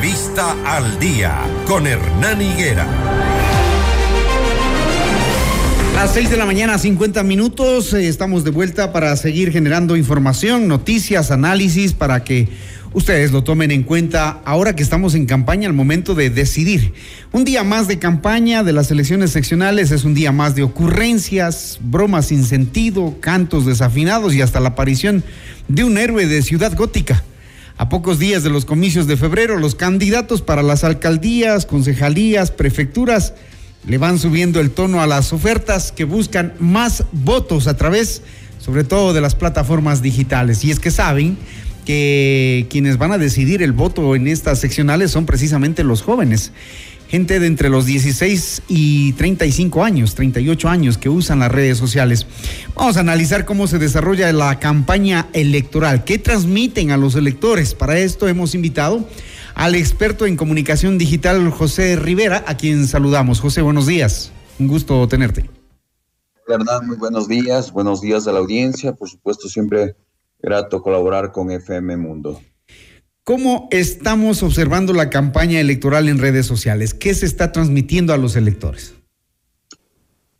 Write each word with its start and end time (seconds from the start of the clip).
Entrevista 0.00 0.56
al 0.64 0.98
día 0.98 1.42
con 1.66 1.86
Hernán 1.86 2.40
Higuera. 2.40 2.86
Las 5.94 6.14
6 6.14 6.30
de 6.30 6.38
la 6.38 6.46
mañana, 6.46 6.78
50 6.78 7.22
minutos, 7.22 7.92
eh, 7.92 8.08
estamos 8.08 8.42
de 8.42 8.50
vuelta 8.50 8.94
para 8.94 9.14
seguir 9.16 9.52
generando 9.52 9.98
información, 9.98 10.68
noticias, 10.68 11.30
análisis 11.30 11.92
para 11.92 12.24
que 12.24 12.48
ustedes 12.94 13.30
lo 13.30 13.44
tomen 13.44 13.70
en 13.72 13.82
cuenta 13.82 14.40
ahora 14.46 14.74
que 14.74 14.82
estamos 14.82 15.14
en 15.14 15.26
campaña 15.26 15.68
al 15.68 15.74
momento 15.74 16.14
de 16.14 16.30
decidir. 16.30 16.94
Un 17.30 17.44
día 17.44 17.62
más 17.62 17.86
de 17.86 17.98
campaña 17.98 18.62
de 18.62 18.72
las 18.72 18.90
elecciones 18.90 19.32
seccionales 19.32 19.90
es 19.90 20.04
un 20.04 20.14
día 20.14 20.32
más 20.32 20.54
de 20.54 20.62
ocurrencias, 20.62 21.78
bromas 21.82 22.28
sin 22.28 22.46
sentido, 22.46 23.16
cantos 23.20 23.66
desafinados 23.66 24.32
y 24.32 24.40
hasta 24.40 24.60
la 24.60 24.70
aparición 24.70 25.22
de 25.68 25.84
un 25.84 25.98
héroe 25.98 26.26
de 26.26 26.40
ciudad 26.40 26.74
gótica. 26.74 27.22
A 27.80 27.88
pocos 27.88 28.18
días 28.18 28.42
de 28.42 28.50
los 28.50 28.66
comicios 28.66 29.06
de 29.06 29.16
febrero, 29.16 29.56
los 29.56 29.74
candidatos 29.74 30.42
para 30.42 30.62
las 30.62 30.84
alcaldías, 30.84 31.64
concejalías, 31.64 32.50
prefecturas 32.50 33.32
le 33.86 33.96
van 33.96 34.18
subiendo 34.18 34.60
el 34.60 34.70
tono 34.70 35.00
a 35.00 35.06
las 35.06 35.32
ofertas 35.32 35.90
que 35.90 36.04
buscan 36.04 36.52
más 36.60 37.04
votos 37.10 37.68
a 37.68 37.78
través, 37.78 38.20
sobre 38.58 38.84
todo, 38.84 39.14
de 39.14 39.22
las 39.22 39.34
plataformas 39.34 40.02
digitales. 40.02 40.62
Y 40.62 40.70
es 40.70 40.78
que 40.78 40.90
saben 40.90 41.38
que 41.86 42.66
quienes 42.68 42.98
van 42.98 43.12
a 43.12 43.18
decidir 43.18 43.62
el 43.62 43.72
voto 43.72 44.14
en 44.14 44.28
estas 44.28 44.58
seccionales 44.58 45.10
son 45.10 45.24
precisamente 45.24 45.82
los 45.82 46.02
jóvenes 46.02 46.52
gente 47.10 47.40
de 47.40 47.48
entre 47.48 47.68
los 47.68 47.86
16 47.86 48.62
y 48.68 49.12
35 49.14 49.82
años, 49.82 50.14
38 50.14 50.68
años 50.68 50.96
que 50.96 51.08
usan 51.08 51.40
las 51.40 51.50
redes 51.50 51.76
sociales. 51.76 52.24
Vamos 52.76 52.96
a 52.96 53.00
analizar 53.00 53.44
cómo 53.44 53.66
se 53.66 53.80
desarrolla 53.80 54.32
la 54.32 54.60
campaña 54.60 55.28
electoral, 55.32 56.04
qué 56.04 56.18
transmiten 56.18 56.92
a 56.92 56.96
los 56.96 57.16
electores. 57.16 57.74
Para 57.74 57.98
esto 57.98 58.28
hemos 58.28 58.54
invitado 58.54 59.04
al 59.56 59.74
experto 59.74 60.24
en 60.24 60.36
comunicación 60.36 60.98
digital 60.98 61.50
José 61.50 61.96
Rivera, 61.96 62.44
a 62.46 62.56
quien 62.56 62.86
saludamos. 62.86 63.40
José, 63.40 63.60
buenos 63.60 63.88
días. 63.88 64.30
Un 64.60 64.68
gusto 64.68 65.08
tenerte. 65.08 65.50
Verdad, 66.46 66.82
muy 66.82 66.96
buenos 66.96 67.26
días. 67.26 67.72
Buenos 67.72 68.00
días 68.00 68.28
a 68.28 68.32
la 68.32 68.38
audiencia. 68.38 68.92
Por 68.92 69.08
supuesto, 69.08 69.48
siempre 69.48 69.96
grato 70.38 70.80
colaborar 70.80 71.32
con 71.32 71.50
FM 71.50 71.96
Mundo. 71.96 72.40
¿Cómo 73.30 73.68
estamos 73.70 74.42
observando 74.42 74.92
la 74.92 75.08
campaña 75.08 75.60
electoral 75.60 76.08
en 76.08 76.18
redes 76.18 76.46
sociales? 76.46 76.94
¿Qué 76.94 77.14
se 77.14 77.26
está 77.26 77.52
transmitiendo 77.52 78.12
a 78.12 78.16
los 78.16 78.34
electores? 78.34 78.96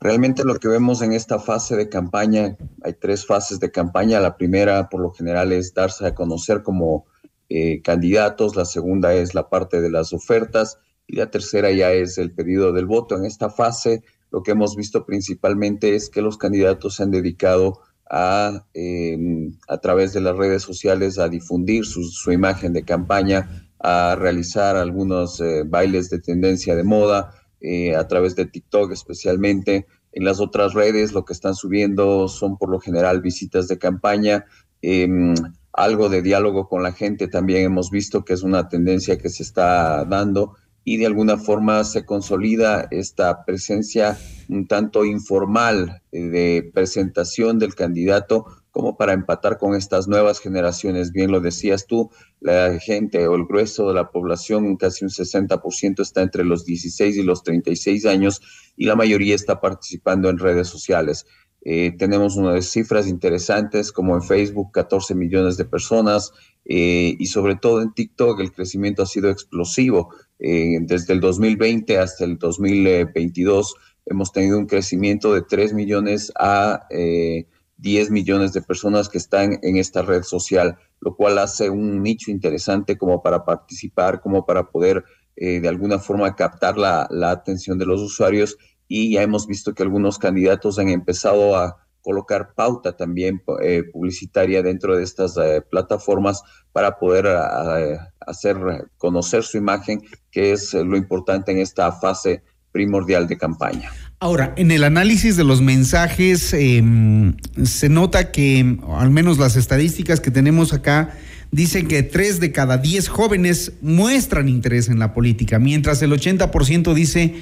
Realmente 0.00 0.42
lo 0.42 0.56
que 0.56 0.66
vemos 0.66 1.00
en 1.00 1.12
esta 1.12 1.38
fase 1.38 1.76
de 1.76 1.88
campaña, 1.88 2.56
hay 2.82 2.94
tres 2.94 3.24
fases 3.24 3.60
de 3.60 3.70
campaña. 3.70 4.18
La 4.18 4.36
primera, 4.36 4.88
por 4.88 5.02
lo 5.02 5.12
general, 5.12 5.52
es 5.52 5.72
darse 5.72 6.04
a 6.04 6.16
conocer 6.16 6.64
como 6.64 7.06
eh, 7.48 7.80
candidatos. 7.80 8.56
La 8.56 8.64
segunda 8.64 9.14
es 9.14 9.36
la 9.36 9.48
parte 9.48 9.80
de 9.80 9.90
las 9.92 10.12
ofertas. 10.12 10.80
Y 11.06 11.14
la 11.14 11.30
tercera 11.30 11.70
ya 11.70 11.92
es 11.92 12.18
el 12.18 12.32
pedido 12.32 12.72
del 12.72 12.86
voto. 12.86 13.16
En 13.16 13.24
esta 13.24 13.50
fase, 13.50 14.02
lo 14.32 14.42
que 14.42 14.50
hemos 14.50 14.74
visto 14.74 15.06
principalmente 15.06 15.94
es 15.94 16.10
que 16.10 16.22
los 16.22 16.38
candidatos 16.38 16.96
se 16.96 17.04
han 17.04 17.12
dedicado 17.12 17.82
a, 18.10 18.66
em, 18.74 19.52
a 19.68 19.78
través 19.78 20.12
de 20.12 20.20
las 20.20 20.36
redes 20.36 20.62
sociales 20.62 21.18
a 21.18 21.28
difundir 21.28 21.84
su, 21.86 22.32
imagen 22.32 22.72
de 22.72 22.84
campaña, 22.84 23.68
a 23.78 24.16
realizar 24.16 24.76
algunos 24.76 25.40
eh, 25.40 25.62
bailes 25.64 26.10
de 26.10 26.18
tendencia 26.18 26.74
de 26.74 26.82
moda, 26.82 27.32
eh, 27.60 27.94
a 27.94 28.08
través 28.08 28.34
de 28.34 28.46
TikTok 28.46 28.90
especialmente. 28.92 29.86
En 30.12 30.24
las 30.24 30.40
otras 30.40 30.74
redes 30.74 31.12
lo 31.12 31.24
que 31.24 31.32
están 31.32 31.54
subiendo 31.54 32.26
son 32.26 32.58
por 32.58 32.68
lo 32.68 32.80
general 32.80 33.20
visitas 33.20 33.68
de 33.68 33.78
campaña, 33.78 34.44
em, 34.82 35.34
algo 35.72 36.08
de 36.08 36.20
diálogo 36.20 36.68
con 36.68 36.82
la 36.82 36.92
gente 36.92 37.28
también 37.28 37.64
hemos 37.64 37.90
visto 37.90 38.24
que 38.24 38.32
es 38.32 38.42
una 38.42 38.68
tendencia 38.68 39.18
que 39.18 39.28
se 39.28 39.44
está 39.44 40.04
dando 40.04 40.56
y 40.90 40.96
de 40.96 41.06
alguna 41.06 41.38
forma 41.38 41.84
se 41.84 42.04
consolida 42.04 42.88
esta 42.90 43.44
presencia 43.44 44.18
un 44.48 44.66
tanto 44.66 45.04
informal 45.04 46.02
eh, 46.10 46.22
de 46.22 46.70
presentación 46.74 47.60
del 47.60 47.76
candidato 47.76 48.44
como 48.72 48.96
para 48.96 49.12
empatar 49.12 49.56
con 49.58 49.76
estas 49.76 50.08
nuevas 50.08 50.40
generaciones. 50.40 51.12
Bien 51.12 51.30
lo 51.30 51.40
decías 51.40 51.86
tú, 51.86 52.10
la 52.40 52.76
gente 52.80 53.28
o 53.28 53.36
el 53.36 53.44
grueso 53.44 53.86
de 53.86 53.94
la 53.94 54.10
población, 54.10 54.76
casi 54.76 55.04
un 55.04 55.12
60% 55.12 56.00
está 56.00 56.22
entre 56.22 56.44
los 56.44 56.64
16 56.64 57.18
y 57.18 57.22
los 57.22 57.44
36 57.44 58.04
años 58.06 58.42
y 58.76 58.86
la 58.86 58.96
mayoría 58.96 59.36
está 59.36 59.60
participando 59.60 60.28
en 60.28 60.38
redes 60.38 60.66
sociales. 60.66 61.24
Eh, 61.62 61.94
tenemos 61.98 62.34
unas 62.34 62.64
cifras 62.64 63.06
interesantes 63.06 63.92
como 63.92 64.16
en 64.16 64.22
Facebook 64.22 64.72
14 64.72 65.14
millones 65.14 65.56
de 65.56 65.66
personas 65.66 66.32
eh, 66.64 67.14
y 67.16 67.26
sobre 67.26 67.54
todo 67.54 67.80
en 67.80 67.92
TikTok 67.92 68.40
el 68.40 68.50
crecimiento 68.50 69.04
ha 69.04 69.06
sido 69.06 69.30
explosivo. 69.30 70.12
Eh, 70.40 70.78
desde 70.82 71.12
el 71.12 71.20
2020 71.20 71.98
hasta 71.98 72.24
el 72.24 72.38
2022 72.38 73.74
hemos 74.06 74.32
tenido 74.32 74.58
un 74.58 74.66
crecimiento 74.66 75.34
de 75.34 75.42
3 75.42 75.74
millones 75.74 76.32
a 76.38 76.86
10 76.88 78.10
millones 78.10 78.52
de 78.52 78.62
personas 78.62 79.08
que 79.08 79.18
están 79.18 79.58
en 79.62 79.76
esta 79.76 80.02
red 80.02 80.22
social, 80.22 80.78
lo 81.00 81.14
cual 81.14 81.38
hace 81.38 81.70
un 81.70 82.02
nicho 82.02 82.30
interesante 82.30 82.98
como 82.98 83.22
para 83.22 83.44
participar, 83.44 84.20
como 84.20 84.44
para 84.46 84.70
poder 84.70 85.04
de 85.36 85.68
alguna 85.68 85.98
forma 85.98 86.34
captar 86.34 86.76
la 86.76 87.30
atención 87.30 87.78
de 87.78 87.86
los 87.86 88.00
usuarios. 88.00 88.56
Y 88.88 89.12
ya 89.12 89.22
hemos 89.22 89.46
visto 89.46 89.74
que 89.74 89.84
algunos 89.84 90.18
candidatos 90.18 90.78
han 90.78 90.88
empezado 90.88 91.56
a 91.56 91.86
colocar 92.02 92.54
pauta 92.54 92.96
también 92.96 93.42
eh, 93.62 93.82
publicitaria 93.92 94.62
dentro 94.62 94.96
de 94.96 95.04
estas 95.04 95.36
eh, 95.36 95.62
plataformas 95.68 96.42
para 96.72 96.98
poder 96.98 97.26
eh, 97.26 97.98
hacer 98.20 98.56
conocer 98.96 99.42
su 99.42 99.58
imagen, 99.58 100.02
que 100.30 100.52
es 100.52 100.74
lo 100.74 100.96
importante 100.96 101.52
en 101.52 101.58
esta 101.58 101.92
fase 101.92 102.42
primordial 102.72 103.26
de 103.26 103.36
campaña. 103.36 103.90
Ahora, 104.20 104.54
en 104.56 104.70
el 104.70 104.84
análisis 104.84 105.36
de 105.36 105.44
los 105.44 105.60
mensajes 105.60 106.52
em, 106.52 107.36
se 107.64 107.88
nota 107.88 108.30
que, 108.30 108.78
al 108.88 109.10
menos 109.10 109.38
las 109.38 109.56
estadísticas 109.56 110.20
que 110.20 110.30
tenemos 110.30 110.72
acá, 110.72 111.16
dicen 111.50 111.88
que 111.88 112.02
tres 112.02 112.38
de 112.38 112.52
cada 112.52 112.78
diez 112.78 113.08
jóvenes 113.08 113.72
muestran 113.80 114.48
interés 114.48 114.88
en 114.88 114.98
la 114.98 115.14
política, 115.14 115.58
mientras 115.58 116.00
el 116.02 116.12
80% 116.12 116.94
dice 116.94 117.34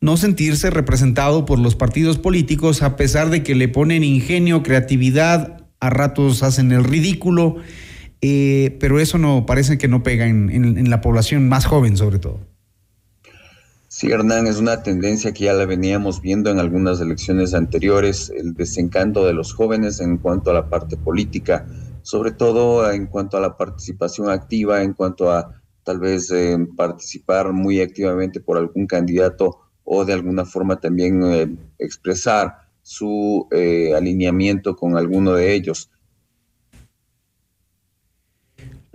no 0.00 0.16
sentirse 0.16 0.70
representado 0.70 1.44
por 1.44 1.58
los 1.58 1.74
partidos 1.74 2.18
políticos 2.18 2.82
a 2.82 2.96
pesar 2.96 3.30
de 3.30 3.42
que 3.42 3.54
le 3.54 3.68
ponen 3.68 4.04
ingenio, 4.04 4.62
creatividad, 4.62 5.66
a 5.80 5.90
ratos 5.90 6.42
hacen 6.42 6.72
el 6.72 6.84
ridículo, 6.84 7.56
eh, 8.20 8.76
pero 8.80 8.98
eso 8.98 9.18
no 9.18 9.46
parece 9.46 9.78
que 9.78 9.88
no 9.88 10.02
pega 10.02 10.26
en, 10.26 10.90
la 10.90 11.00
población 11.00 11.48
más 11.48 11.66
joven 11.66 11.96
sobre 11.96 12.18
todo. 12.18 12.40
Sí, 13.88 14.10
Hernán, 14.10 14.46
es 14.46 14.58
una 14.58 14.82
tendencia 14.82 15.32
que 15.32 15.44
ya 15.44 15.54
la 15.54 15.64
veníamos 15.64 16.20
viendo 16.20 16.50
en 16.50 16.58
algunas 16.58 17.00
elecciones 17.00 17.54
anteriores, 17.54 18.30
el 18.30 18.54
desencanto 18.54 19.24
de 19.24 19.32
los 19.32 19.52
jóvenes 19.52 20.00
en 20.00 20.18
cuanto 20.18 20.50
a 20.50 20.54
la 20.54 20.68
parte 20.68 20.96
política, 20.96 21.66
sobre 22.02 22.30
todo 22.30 22.90
en 22.92 23.06
cuanto 23.06 23.36
a 23.36 23.40
la 23.40 23.56
participación 23.56 24.30
activa, 24.30 24.82
en 24.82 24.92
cuanto 24.92 25.32
a 25.32 25.60
tal 25.84 25.98
vez 25.98 26.30
eh, 26.30 26.56
participar 26.76 27.52
muy 27.52 27.80
activamente 27.80 28.40
por 28.40 28.58
algún 28.58 28.86
candidato 28.86 29.67
o 29.90 30.04
de 30.04 30.12
alguna 30.12 30.44
forma 30.44 30.78
también 30.78 31.22
eh, 31.24 31.48
expresar 31.78 32.68
su 32.82 33.48
eh, 33.50 33.94
alineamiento 33.96 34.76
con 34.76 34.98
alguno 34.98 35.32
de 35.32 35.54
ellos. 35.54 35.90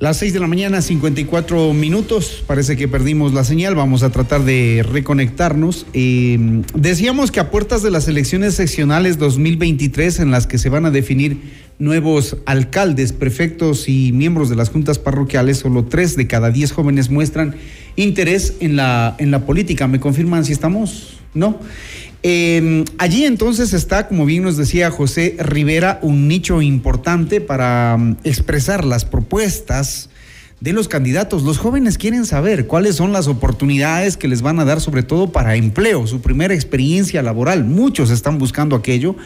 Las 0.04 0.18
seis 0.18 0.34
de 0.34 0.42
la 0.42 0.48
mañana, 0.48 0.82
54 0.82 1.72
minutos. 1.72 2.44
Parece 2.46 2.76
que 2.76 2.90
perdimos 2.90 3.34
la 3.34 3.46
señal. 3.46 3.74
Vamos 3.74 4.04
a 4.04 4.10
tratar 4.10 4.44
de 4.44 4.86
reconectarnos. 4.86 5.86
Eh, 5.94 6.62
decíamos 6.76 7.32
que 7.32 7.40
a 7.40 7.50
puertas 7.50 7.84
de 7.84 7.90
las 7.90 8.10
elecciones 8.10 8.56
seccionales 8.56 9.18
2023, 9.18 10.20
en 10.20 10.30
las 10.30 10.46
que 10.46 10.58
se 10.58 10.68
van 10.68 10.86
a 10.86 10.92
definir 10.92 11.38
nuevos 11.80 12.36
alcaldes, 12.46 13.14
prefectos 13.14 13.88
y 13.88 14.12
miembros 14.12 14.50
de 14.50 14.58
las 14.58 14.72
juntas 14.72 15.00
parroquiales, 15.00 15.60
solo 15.60 15.86
tres 15.86 16.18
de 16.18 16.28
cada 16.28 16.52
diez 16.52 16.74
jóvenes 16.74 17.10
muestran 17.10 17.56
interés 17.96 18.56
en 18.60 18.76
la, 18.76 19.16
en 19.20 19.32
la 19.32 19.46
política. 19.46 19.88
¿Me 19.88 20.02
confirman 20.02 20.44
si 20.44 20.52
estamos? 20.52 21.23
¿No? 21.34 21.60
Em, 22.22 22.86
allí 23.00 23.26
entonces 23.26 23.74
está, 23.74 24.08
como 24.08 24.26
bien 24.26 24.44
nos 24.44 24.56
decía 24.56 24.90
José 24.92 25.36
Rivera, 25.40 26.00
un 26.02 26.30
nicho 26.30 26.62
importante 26.62 27.42
para 27.42 27.98
mm, 27.98 28.18
expresar 28.24 28.86
las 28.86 29.04
propuestas 29.04 30.10
de 30.64 30.72
los 30.72 30.88
candidatos. 30.88 31.44
Los 31.44 31.58
jóvenes 31.58 31.98
quieren 31.98 32.26
saber 32.26 32.68
cuáles 32.68 32.96
son 32.96 33.12
las 33.12 33.28
oportunidades 33.28 34.16
que 34.16 34.30
les 34.30 34.42
van 34.42 34.62
a 34.62 34.66
dar, 34.66 34.80
sobre 34.80 35.04
todo 35.04 35.30
para 35.30 35.58
empleo, 35.58 36.08
su 36.08 36.22
primera 36.22 36.54
experiencia 36.54 37.22
laboral. 37.22 37.66
Muchos 37.66 38.10
están 38.10 38.38
buscando 38.38 38.78
aquello 38.78 39.18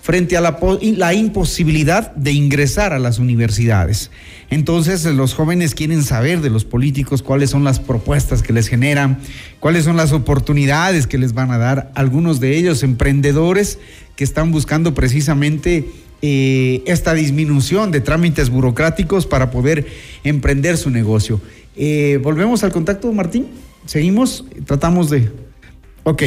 frente 0.00 0.36
a 0.36 0.40
la, 0.40 1.14
imposibilidad 1.14 2.14
de 2.14 2.30
ingresar 2.30 2.92
a 2.92 3.00
las 3.00 3.18
universidades. 3.18 4.12
Entonces 4.50 5.04
los 5.04 5.34
jóvenes 5.34 5.74
quieren 5.74 6.04
saber 6.04 6.40
de 6.42 6.50
los 6.50 6.64
políticos 6.64 7.24
cuáles 7.24 7.50
son 7.50 7.64
las 7.64 7.80
propuestas 7.80 8.44
que 8.44 8.52
les 8.52 8.68
generan, 8.68 9.18
cuáles 9.58 9.86
son 9.86 9.96
las 9.96 10.12
oportunidades 10.12 11.08
que 11.08 11.18
les 11.18 11.34
van 11.34 11.50
a 11.50 11.58
dar. 11.58 11.90
Algunos 11.96 12.38
de 12.38 12.56
ellos 12.56 12.84
emprendedores 12.84 13.80
que 14.14 14.22
están 14.22 14.52
buscando 14.52 14.94
precisamente 14.94 15.90
eh, 16.26 16.82
esta 16.86 17.12
disminución 17.12 17.90
de 17.90 18.00
trámites 18.00 18.48
burocráticos 18.48 19.26
para 19.26 19.50
poder 19.50 19.84
emprender 20.22 20.78
su 20.78 20.88
negocio. 20.88 21.38
Eh, 21.76 22.18
Volvemos 22.22 22.64
al 22.64 22.72
contacto, 22.72 23.12
Martín. 23.12 23.48
Seguimos, 23.84 24.46
tratamos 24.64 25.10
de... 25.10 25.30
Ok. 26.04 26.22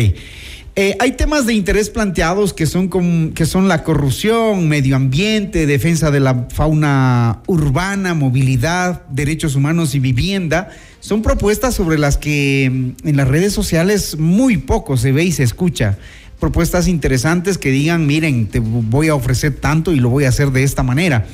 Eh, 0.76 0.96
hay 1.00 1.14
temas 1.14 1.48
de 1.48 1.56
interés 1.56 1.90
planteados 1.90 2.54
que 2.54 2.68
son, 2.68 3.32
que 3.34 3.48
son 3.48 3.68
la 3.68 3.84
corrupción, 3.84 4.70
medio 4.70 4.96
ambiente, 4.96 5.66
defensa 5.66 6.12
de 6.12 6.20
la 6.20 6.46
fauna 6.54 7.42
urbana, 7.48 8.14
movilidad, 8.14 9.02
derechos 9.08 9.56
humanos 9.56 9.96
y 9.96 10.00
vivienda. 10.00 10.70
Son 11.00 11.24
propuestas 11.24 11.74
sobre 11.74 11.98
las 11.98 12.18
que 12.18 12.70
mm, 12.72 13.08
en 13.08 13.18
las 13.18 13.28
redes 13.28 13.52
sociales 13.52 14.20
muy 14.20 14.58
poco 14.58 14.96
se 14.96 15.12
ve 15.12 15.24
y 15.24 15.32
se 15.32 15.42
escucha. 15.42 15.98
Propuestas 16.40 16.88
interesantes 16.88 17.58
que 17.58 17.72
digan, 17.72 18.06
miren, 18.06 18.48
te 18.48 18.60
voy 18.60 19.10
a 19.10 19.16
ofrecer 19.16 19.56
tanto 19.56 19.94
y 19.94 20.00
lo 20.00 20.10
voy 20.10 20.26
a 20.26 20.30
hacer 20.30 20.52
de 20.52 20.64
esta 20.64 20.84
manera. 20.84 21.26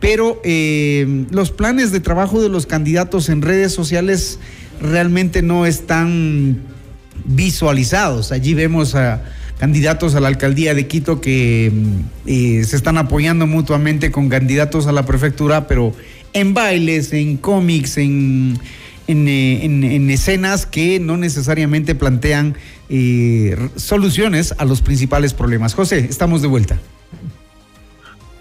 Pero 0.00 0.40
eh, 0.44 1.26
los 1.30 1.50
planes 1.50 1.92
de 1.92 2.00
trabajo 2.00 2.42
de 2.42 2.48
los 2.48 2.66
candidatos 2.66 3.28
en 3.28 3.42
redes 3.42 3.72
sociales 3.72 4.38
realmente 4.80 5.42
no 5.42 5.66
están 5.66 6.60
visualizados. 7.24 8.32
Allí 8.32 8.54
vemos 8.54 8.94
a 8.94 9.22
candidatos 9.58 10.14
a 10.14 10.20
la 10.20 10.28
alcaldía 10.28 10.74
de 10.74 10.86
Quito 10.86 11.20
que 11.20 11.72
mm, 11.72 12.00
eh, 12.26 12.64
se 12.64 12.76
están 12.76 12.98
apoyando 12.98 13.46
mutuamente 13.46 14.10
con 14.10 14.28
candidatos 14.28 14.86
a 14.86 14.92
la 14.92 15.06
prefectura, 15.06 15.66
pero 15.66 15.94
en 16.32 16.52
bailes, 16.52 17.12
en 17.12 17.38
cómics, 17.38 17.96
en, 17.96 18.58
en, 19.06 19.28
eh, 19.28 20.12
escenas 20.12 20.66
que 20.66 21.00
no 21.00 21.16
necesariamente 21.16 21.94
plantean 21.94 22.56
eh, 22.88 23.70
soluciones 23.76 24.54
a 24.58 24.64
los 24.64 24.82
principales 24.82 25.34
problemas. 25.34 25.74
José, 25.74 26.06
estamos 26.08 26.42
de 26.42 26.48
vuelta. 26.48 26.80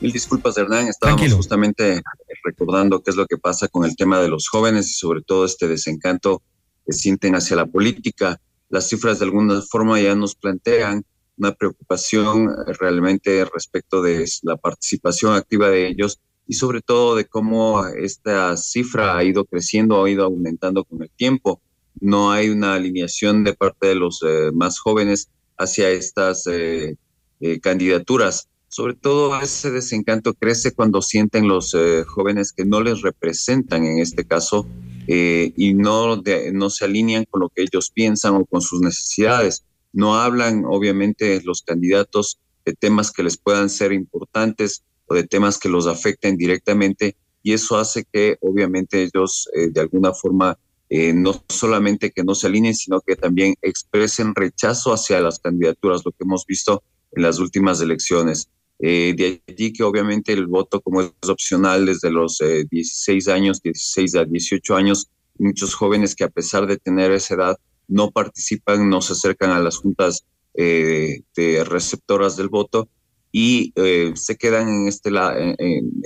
Mil 0.01 0.11
disculpas, 0.11 0.57
Hernán. 0.57 0.87
Estábamos 0.87 1.33
justamente 1.33 2.01
recordando 2.43 3.01
qué 3.01 3.11
es 3.11 3.17
lo 3.17 3.25
que 3.25 3.37
pasa 3.37 3.67
con 3.67 3.85
el 3.85 3.95
tema 3.95 4.19
de 4.19 4.27
los 4.27 4.47
jóvenes 4.47 4.89
y 4.89 4.93
sobre 4.93 5.21
todo 5.21 5.45
este 5.45 5.67
desencanto 5.67 6.41
que 6.85 6.93
sienten 6.93 7.35
hacia 7.35 7.55
la 7.55 7.65
política 7.65 8.39
las 8.69 8.89
cifras 8.89 9.19
de 9.19 9.25
alguna 9.25 9.61
forma 9.61 9.99
ya 9.99 10.15
nos 10.15 10.35
plantean 10.35 11.05
una 11.37 11.53
preocupación 11.53 12.49
realmente 12.79 13.45
respecto 13.45 14.01
de 14.01 14.25
la 14.43 14.57
participación 14.57 15.33
activa 15.33 15.69
de 15.69 15.87
ellos 15.87 16.19
y 16.47 16.53
sobre 16.53 16.81
todo 16.81 17.15
de 17.15 17.25
cómo 17.25 17.85
esta 17.87 18.55
cifra 18.55 19.17
ha 19.17 19.23
ido 19.23 19.45
creciendo, 19.45 20.03
ha 20.03 20.09
ido 20.09 20.25
aumentando 20.25 20.83
con 20.83 21.01
el 21.01 21.09
tiempo. 21.09 21.61
No 22.01 22.31
hay 22.31 22.49
una 22.49 22.75
alineación 22.75 23.43
de 23.43 23.53
parte 23.53 23.87
de 23.87 23.95
los 23.95 24.21
eh, 24.23 24.51
más 24.53 24.79
jóvenes 24.79 25.29
hacia 25.57 25.89
estas 25.89 26.45
eh, 26.47 26.97
eh, 27.39 27.59
candidaturas. 27.59 28.49
Sobre 28.67 28.93
todo 28.93 29.39
ese 29.39 29.71
desencanto 29.71 30.33
crece 30.33 30.73
cuando 30.73 31.01
sienten 31.01 31.47
los 31.47 31.73
jóvenes 32.07 32.51
que 32.51 32.65
no 32.65 32.81
les 32.81 33.03
representan, 33.03 33.85
en 33.85 33.99
este 33.99 34.25
caso, 34.25 34.67
y 35.07 35.73
no, 35.75 36.21
no 36.51 36.69
se 36.69 36.83
alinean 36.83 37.23
con 37.29 37.39
lo 37.39 37.49
que 37.49 37.61
ellos 37.61 37.89
piensan 37.89 38.35
o 38.35 38.43
con 38.43 38.59
sus 38.59 38.81
necesidades. 38.81 39.63
No 39.93 40.15
hablan, 40.15 40.65
obviamente, 40.65 41.41
los 41.45 41.61
candidatos 41.61 42.39
de 42.65 42.73
temas 42.73 43.13
que 43.13 43.23
les 43.23 43.37
puedan 43.37 43.69
ser 43.69 43.93
importantes 43.93 44.83
o 45.05 45.15
de 45.15 45.23
temas 45.23 45.57
que 45.57 45.69
los 45.69 45.87
afecten 45.87 46.35
directamente 46.35 47.15
y 47.43 47.53
eso 47.53 47.77
hace 47.77 48.03
que, 48.11 48.37
obviamente, 48.41 49.03
ellos 49.03 49.47
de 49.53 49.79
alguna 49.79 50.13
forma 50.13 50.57
eh, 50.97 51.13
no 51.13 51.43
solamente 51.49 52.11
que 52.11 52.23
no 52.23 52.35
se 52.35 52.47
alineen, 52.47 52.75
sino 52.75 53.01
que 53.01 53.15
también 53.15 53.55
expresen 53.61 54.35
rechazo 54.35 54.93
hacia 54.93 55.19
las 55.21 55.39
candidaturas, 55.39 56.03
lo 56.05 56.11
que 56.11 56.23
hemos 56.23 56.45
visto 56.45 56.83
en 57.11 57.23
las 57.23 57.39
últimas 57.39 57.81
elecciones. 57.81 58.49
de 58.79 59.41
allí 59.47 59.71
que 59.71 59.83
obviamente 59.83 60.33
el 60.33 60.47
voto 60.47 60.81
como 60.81 61.01
es 61.01 61.29
opcional 61.29 61.85
desde 61.85 62.11
los 62.11 62.39
16 62.69 63.27
años, 63.29 63.61
16 63.61 64.15
a 64.15 64.25
18 64.25 64.75
años, 64.75 65.09
muchos 65.37 65.73
jóvenes 65.73 66.15
que 66.15 66.23
a 66.23 66.29
pesar 66.29 66.67
de 66.67 66.77
tener 66.77 67.11
esa 67.11 67.35
edad 67.35 67.57
no 67.87 68.11
participan, 68.11 68.89
no 68.89 69.01
se 69.01 69.13
acercan 69.13 69.51
a 69.51 69.59
las 69.59 69.77
juntas 69.77 70.25
eh, 70.53 71.21
de 71.35 71.63
receptoras 71.63 72.37
del 72.37 72.49
voto 72.49 72.87
y 73.31 73.73
eh, 73.75 74.13
se 74.15 74.37
quedan 74.37 74.69
en 74.69 74.87
este 74.87 75.11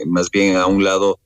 más 0.07 0.31
bien 0.31 0.55
a 0.55 0.65
un 0.65 0.83
lado 0.83 1.19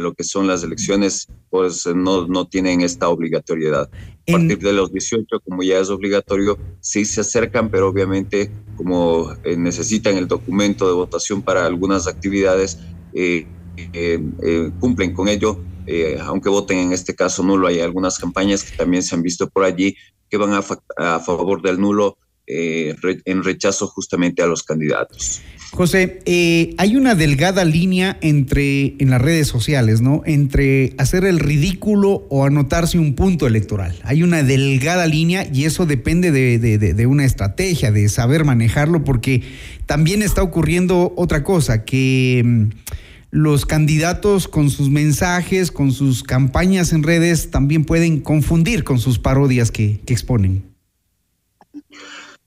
lo 0.00 0.14
que 0.14 0.24
son 0.24 0.46
las 0.46 0.62
elecciones, 0.62 1.28
pues 1.50 1.86
no, 1.86 2.26
no 2.26 2.46
tienen 2.46 2.80
esta 2.80 3.08
obligatoriedad. 3.08 3.90
A 4.28 4.32
partir 4.32 4.58
de 4.58 4.72
los 4.72 4.92
18, 4.92 5.40
como 5.40 5.62
ya 5.62 5.78
es 5.78 5.90
obligatorio, 5.90 6.58
sí 6.80 7.04
se 7.04 7.20
acercan, 7.22 7.70
pero 7.70 7.88
obviamente 7.88 8.50
como 8.76 9.32
eh, 9.44 9.56
necesitan 9.56 10.16
el 10.16 10.28
documento 10.28 10.86
de 10.86 10.94
votación 10.94 11.42
para 11.42 11.66
algunas 11.66 12.06
actividades, 12.06 12.78
cumplen 14.80 15.12
con 15.14 15.28
ello 15.28 15.58
eh, 15.92 16.18
aunque 16.22 16.48
voten 16.48 16.78
en 16.78 16.92
este 16.92 17.16
caso 17.16 17.42
nulo, 17.42 17.66
hay 17.66 17.80
algunas 17.80 18.16
campañas 18.16 18.62
que 18.62 18.76
también 18.76 19.02
se 19.02 19.14
han 19.16 19.22
visto 19.22 19.48
por 19.48 19.64
allí 19.64 19.96
que 20.28 20.36
van 20.36 20.52
a, 20.52 20.62
favor 21.20 21.62
del 21.62 21.80
nulo 21.80 22.16
eh, 22.50 22.96
en 23.24 23.44
rechazo 23.44 23.86
justamente 23.86 24.42
a 24.42 24.46
los 24.46 24.62
candidatos. 24.62 25.40
José, 25.72 26.18
eh, 26.24 26.74
hay 26.78 26.96
una 26.96 27.14
delgada 27.14 27.64
línea 27.64 28.18
entre 28.22 28.96
en 28.98 29.10
las 29.10 29.22
redes 29.22 29.46
sociales, 29.46 30.00
¿no? 30.00 30.22
Entre 30.26 30.94
hacer 30.98 31.24
el 31.24 31.38
ridículo 31.38 32.26
o 32.28 32.44
anotarse 32.44 32.98
un 32.98 33.14
punto 33.14 33.46
electoral. 33.46 33.94
Hay 34.02 34.24
una 34.24 34.42
delgada 34.42 35.06
línea 35.06 35.48
y 35.52 35.66
eso 35.66 35.86
depende 35.86 36.32
de, 36.32 36.58
de 36.58 37.06
una 37.06 37.24
estrategia, 37.24 37.92
de 37.92 38.08
saber 38.08 38.44
manejarlo, 38.44 39.04
porque 39.04 39.42
también 39.86 40.22
está 40.22 40.42
ocurriendo 40.42 41.12
otra 41.16 41.44
cosa, 41.44 41.84
que 41.84 42.42
mm, 42.44 42.68
los 43.30 43.64
candidatos 43.64 44.48
con 44.48 44.70
sus 44.70 44.90
mensajes, 44.90 45.70
con 45.70 45.92
sus 45.92 46.22
campañas 46.22 46.92
en 46.92 47.02
redes, 47.02 47.50
también 47.50 47.84
pueden 47.84 48.20
confundir 48.20 48.84
con 48.84 48.98
sus 48.98 49.18
parodias 49.18 49.70
que, 49.70 50.00
exponen. 50.06 50.69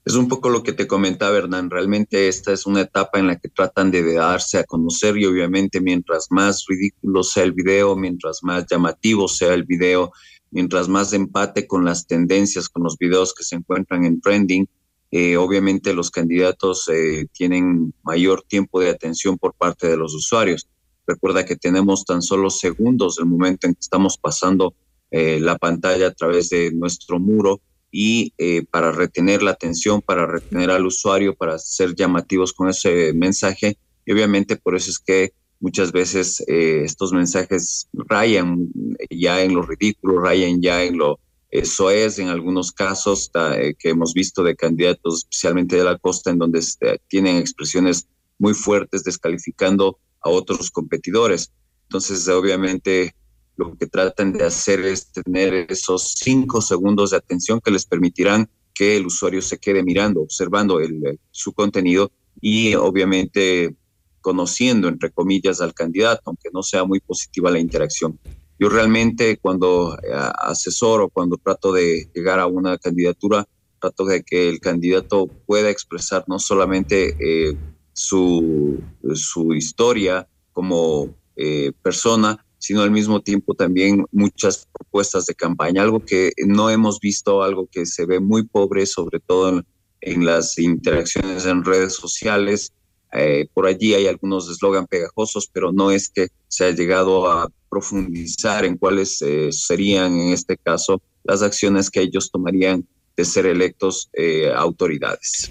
Es 0.04 0.16
un 0.16 0.28
poco 0.28 0.50
lo 0.50 0.62
que 0.62 0.74
te 0.74 0.86
comentaba, 0.86 1.38
Hernán. 1.38 1.70
Realmente 1.70 2.28
esta 2.28 2.52
es 2.52 2.66
una 2.66 2.82
etapa 2.82 3.18
en 3.18 3.26
la 3.26 3.36
que 3.36 3.48
tratan 3.48 3.90
de 3.90 4.12
darse 4.12 4.58
a 4.58 4.64
conocer 4.64 5.16
y 5.16 5.24
obviamente 5.24 5.80
mientras 5.80 6.26
más 6.30 6.66
ridículo 6.68 7.22
sea 7.22 7.44
el 7.44 7.52
video, 7.52 7.96
mientras 7.96 8.40
más 8.42 8.66
llamativo 8.70 9.28
sea 9.28 9.54
el 9.54 9.64
video, 9.64 10.12
mientras 10.50 10.88
más 10.88 11.14
empate 11.14 11.66
con 11.66 11.86
las 11.86 12.06
tendencias, 12.06 12.68
con 12.68 12.82
los 12.82 12.98
videos 12.98 13.32
que 13.32 13.44
se 13.44 13.56
encuentran 13.56 14.04
en 14.04 14.20
trending, 14.20 14.68
eh, 15.10 15.38
obviamente 15.38 15.94
los 15.94 16.10
candidatos 16.10 16.86
eh, 16.92 17.26
tienen 17.32 17.94
mayor 18.02 18.42
tiempo 18.42 18.80
de 18.80 18.90
atención 18.90 19.38
por 19.38 19.54
parte 19.54 19.88
de 19.88 19.96
los 19.96 20.14
usuarios. 20.14 20.68
Recuerda 21.06 21.46
que 21.46 21.56
tenemos 21.56 22.04
tan 22.04 22.20
solo 22.20 22.50
segundos 22.50 23.16
del 23.16 23.26
momento 23.26 23.66
en 23.66 23.74
que 23.74 23.80
estamos 23.80 24.18
pasando 24.18 24.74
eh, 25.10 25.40
la 25.40 25.56
pantalla 25.56 26.08
a 26.08 26.12
través 26.12 26.50
de 26.50 26.72
nuestro 26.72 27.18
muro 27.18 27.62
y 27.96 28.34
eh, 28.38 28.64
para 28.72 28.90
retener 28.90 29.40
la 29.40 29.52
atención, 29.52 30.02
para 30.02 30.26
retener 30.26 30.68
al 30.72 30.84
usuario, 30.84 31.36
para 31.36 31.60
ser 31.60 31.94
llamativos 31.94 32.52
con 32.52 32.68
ese 32.68 33.12
mensaje. 33.12 33.78
Y 34.04 34.12
obviamente 34.12 34.56
por 34.56 34.74
eso 34.74 34.90
es 34.90 34.98
que 34.98 35.32
muchas 35.60 35.92
veces 35.92 36.42
eh, 36.48 36.82
estos 36.84 37.12
mensajes 37.12 37.86
rayan 37.92 38.68
ya 39.10 39.42
en 39.42 39.54
lo 39.54 39.62
ridículo, 39.62 40.20
rayan 40.20 40.60
ya 40.60 40.82
en 40.82 40.98
lo 40.98 41.20
eso 41.50 41.88
es 41.88 42.18
en 42.18 42.30
algunos 42.30 42.72
casos 42.72 43.30
que 43.78 43.88
hemos 43.90 44.12
visto 44.12 44.42
de 44.42 44.56
candidatos, 44.56 45.18
especialmente 45.18 45.76
de 45.76 45.84
la 45.84 45.96
costa, 45.96 46.30
en 46.30 46.38
donde 46.38 46.60
tienen 47.06 47.36
expresiones 47.36 48.08
muy 48.40 48.54
fuertes 48.54 49.04
descalificando 49.04 50.00
a 50.20 50.30
otros 50.30 50.72
competidores. 50.72 51.52
Entonces, 51.84 52.26
obviamente, 52.26 53.14
lo 53.56 53.76
que 53.76 53.86
tratan 53.86 54.32
de 54.32 54.44
hacer 54.44 54.80
es 54.80 55.12
tener 55.12 55.66
esos 55.70 56.14
cinco 56.16 56.60
segundos 56.60 57.10
de 57.10 57.18
atención 57.18 57.60
que 57.60 57.70
les 57.70 57.86
permitirán 57.86 58.48
que 58.74 58.96
el 58.96 59.06
usuario 59.06 59.40
se 59.40 59.58
quede 59.58 59.84
mirando, 59.84 60.20
observando 60.20 60.80
el, 60.80 61.20
su 61.30 61.52
contenido 61.52 62.10
y 62.40 62.74
obviamente 62.74 63.76
conociendo, 64.20 64.88
entre 64.88 65.10
comillas, 65.10 65.60
al 65.60 65.74
candidato, 65.74 66.22
aunque 66.26 66.48
no 66.52 66.62
sea 66.62 66.84
muy 66.84 66.98
positiva 67.00 67.50
la 67.50 67.60
interacción. 67.60 68.18
Yo 68.58 68.68
realmente 68.68 69.36
cuando 69.36 69.96
eh, 69.98 70.12
asesoro, 70.38 71.08
cuando 71.08 71.36
trato 71.36 71.72
de 71.72 72.08
llegar 72.14 72.40
a 72.40 72.46
una 72.46 72.78
candidatura, 72.78 73.46
trato 73.80 74.04
de 74.04 74.22
que 74.22 74.48
el 74.48 74.60
candidato 74.60 75.26
pueda 75.46 75.70
expresar 75.70 76.24
no 76.26 76.38
solamente 76.38 77.16
eh, 77.20 77.56
su, 77.92 78.82
su 79.14 79.54
historia 79.54 80.26
como 80.52 81.14
eh, 81.36 81.72
persona, 81.82 82.43
sino 82.64 82.80
al 82.80 82.90
mismo 82.90 83.20
tiempo 83.20 83.52
también 83.52 84.06
muchas 84.10 84.66
propuestas 84.72 85.26
de 85.26 85.34
campaña, 85.34 85.82
algo 85.82 86.00
que 86.00 86.32
no 86.46 86.70
hemos 86.70 86.98
visto, 86.98 87.42
algo 87.42 87.68
que 87.70 87.84
se 87.84 88.06
ve 88.06 88.20
muy 88.20 88.44
pobre, 88.44 88.86
sobre 88.86 89.20
todo 89.20 89.62
en, 90.00 90.24
las 90.24 90.58
interacciones 90.58 91.44
en 91.44 91.62
redes 91.62 91.92
sociales. 91.92 92.72
Eh, 93.12 93.48
por 93.52 93.66
allí 93.66 93.92
hay 93.92 94.06
algunos 94.06 94.48
eslogan 94.48 94.86
pegajosos, 94.86 95.46
pero 95.52 95.72
no 95.72 95.90
es 95.90 96.08
que 96.08 96.28
se 96.48 96.64
haya 96.64 96.74
llegado 96.74 97.30
a 97.30 97.50
profundizar 97.68 98.64
en 98.64 98.78
cuáles 98.78 99.20
eh, 99.20 99.52
serían 99.52 100.18
en 100.18 100.32
este 100.32 100.56
caso 100.56 101.02
las 101.22 101.42
acciones 101.42 101.90
que 101.90 102.00
ellos 102.00 102.30
tomarían 102.30 102.88
de 103.14 103.24
ser 103.26 103.44
electos 103.44 104.08
autoridades. 104.56 105.50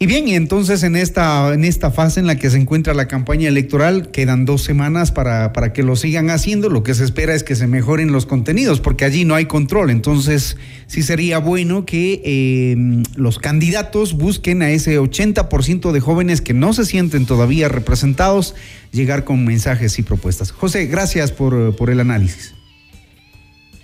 Y 0.00 0.06
bien, 0.06 0.28
y 0.28 0.36
entonces 0.36 0.84
en 0.84 0.94
esta, 0.94 1.52
en 1.52 1.64
esta 1.64 1.90
fase 1.90 2.20
en 2.20 2.28
la 2.28 2.36
que 2.36 2.50
se 2.50 2.56
encuentra 2.56 2.94
la 2.94 3.08
campaña 3.08 3.48
electoral, 3.48 4.12
quedan 4.12 4.44
dos 4.44 4.62
semanas 4.62 5.10
para, 5.10 5.52
para 5.52 5.72
que 5.72 5.82
lo 5.82 5.96
sigan 5.96 6.30
haciendo. 6.30 6.68
Lo 6.68 6.84
que 6.84 6.94
se 6.94 7.02
espera 7.02 7.34
es 7.34 7.42
que 7.42 7.56
se 7.56 7.66
mejoren 7.66 8.12
los 8.12 8.24
contenidos, 8.24 8.78
porque 8.78 9.04
allí 9.04 9.24
no 9.24 9.34
hay 9.34 9.46
control. 9.46 9.90
Entonces, 9.90 10.56
sí 10.86 11.02
sería 11.02 11.38
bueno 11.40 11.84
que 11.84 12.22
eh, 12.24 13.02
los 13.16 13.40
candidatos 13.40 14.14
busquen 14.16 14.62
a 14.62 14.70
ese 14.70 15.00
80% 15.00 15.90
de 15.90 15.98
jóvenes 15.98 16.42
que 16.42 16.54
no 16.54 16.72
se 16.74 16.84
sienten 16.84 17.26
todavía 17.26 17.68
representados, 17.68 18.54
llegar 18.92 19.24
con 19.24 19.44
mensajes 19.44 19.98
y 19.98 20.02
propuestas. 20.02 20.52
José, 20.52 20.86
gracias 20.86 21.32
por, 21.32 21.74
por 21.74 21.90
el 21.90 21.98
análisis. 21.98 22.54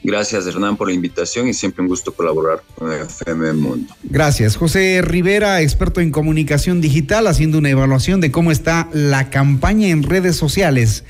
Gracias, 0.04 0.46
Hernán, 0.46 0.76
por 0.76 0.88
la 0.88 0.94
invitación 0.94 1.48
y 1.48 1.54
siempre 1.54 1.80
un 1.80 1.88
gusto 1.88 2.12
colaborar 2.12 2.62
con 2.74 2.92
FM 2.92 3.54
Mundo. 3.54 3.94
Gracias. 4.02 4.54
José 4.54 5.00
Rivera, 5.00 5.62
experto 5.62 6.02
en 6.02 6.10
comunicación 6.10 6.82
digital, 6.82 7.26
haciendo 7.26 7.56
una 7.56 7.70
evaluación 7.70 8.20
de 8.20 8.30
cómo 8.30 8.52
está 8.52 8.90
la 8.92 9.30
campaña 9.30 9.88
en 9.88 10.02
redes 10.02 10.36
sociales. 10.36 11.04